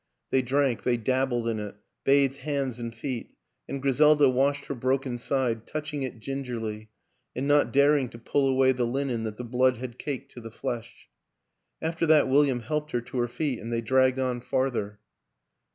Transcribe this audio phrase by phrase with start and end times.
[0.31, 3.35] They drank, they dabbled in it, bathed hands and feet,
[3.69, 6.89] and Griselda washed her broken side touching it gingerly
[7.35, 10.49] and not daring to pull away the linen that the blood had caked to the
[10.49, 11.07] flesh.
[11.83, 14.97] After that William helped her to her feet and they dragged on farther.